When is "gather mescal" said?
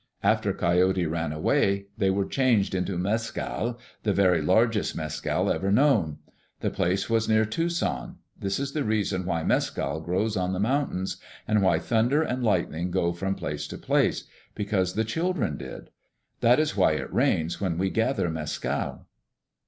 17.91-19.05